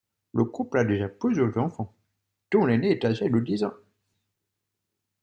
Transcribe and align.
Le 0.33 0.45
couple 0.45 0.79
a 0.79 0.83
déjà 0.83 1.07
plusieurs 1.07 1.59
enfants 1.59 1.93
dont 2.49 2.65
l'aîné 2.65 2.89
est 2.89 3.05
âgé 3.05 3.29
de 3.29 3.39
dix 3.39 3.63
ans. 3.63 3.73